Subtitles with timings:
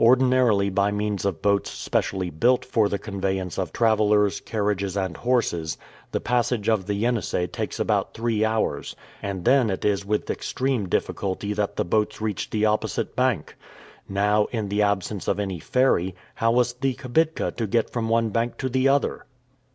[0.00, 5.76] Ordinarily by means of boats specially built for the conveyance of travelers, carriages, and horses,
[6.10, 10.88] the passage of the Yenisei takes about three hours, and then it is with extreme
[10.88, 13.58] difficulty that the boats reach the opposite bank.
[14.08, 18.30] Now, in the absence of any ferry, how was the kibitka to get from one
[18.30, 19.26] bank to the other?